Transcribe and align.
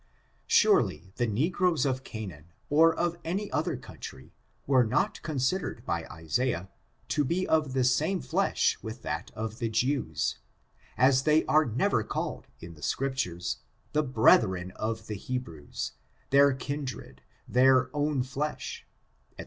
^ 0.01 0.03
Surely, 0.47 1.13
the 1.17 1.27
negroes 1.27 1.85
of 1.85 2.03
Canaan, 2.03 2.45
or 2.71 2.91
of 2.95 3.19
any 3.23 3.51
other 3.51 3.77
country, 3.77 4.33
were 4.65 4.83
not 4.83 5.21
considered 5.21 5.85
by 5.85 6.05
Isaiah, 6.07 6.69
to 7.09 7.23
be 7.23 7.47
of 7.47 7.73
the 7.73 7.83
same 7.83 8.19
flesh 8.19 8.79
with 8.81 9.03
that 9.03 9.29
of 9.35 9.59
the 9.59 9.69
Jews, 9.69 10.39
as 10.97 11.21
they 11.21 11.45
are 11.45 11.65
never 11.65 12.01
called 12.03 12.47
in 12.59 12.73
the 12.73 12.81
Scriptures, 12.81 13.57
the 13.93 14.01
brethren 14.01 14.71
of 14.71 15.05
the 15.05 15.13
Hebrews, 15.17 15.91
their 16.31 16.51
kindred, 16.55 17.21
their 17.47 17.95
own 17.95 18.23
flesh, 18.23 18.87
&c. 19.37 19.39